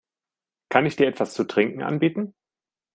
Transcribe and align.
Kann 0.69 0.87
ich 0.87 0.95
dir 0.95 1.05
etwas 1.05 1.35
zu 1.35 1.43
trinken 1.43 1.83
anbieten? 1.83 2.33